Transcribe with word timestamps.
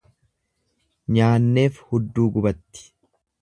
nyaanneef 1.17 1.77
hudduu 1.91 2.27
gubatti. 2.39 2.89